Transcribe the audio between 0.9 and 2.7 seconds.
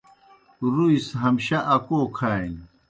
سہ ہمشہ اکو کھانیْ۔